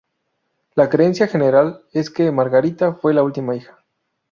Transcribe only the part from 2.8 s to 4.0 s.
fue la última hija.